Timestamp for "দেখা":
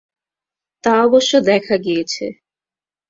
1.41-1.75